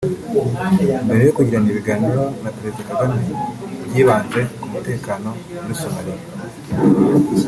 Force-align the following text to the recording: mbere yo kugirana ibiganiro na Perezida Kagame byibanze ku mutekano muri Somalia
mbere 1.05 1.21
yo 1.27 1.33
kugirana 1.37 1.67
ibiganiro 1.71 2.23
na 2.41 2.49
Perezida 2.57 2.87
Kagame 2.89 3.21
byibanze 3.87 4.39
ku 4.59 4.65
mutekano 4.73 5.29
muri 5.61 5.75
Somalia 5.81 6.19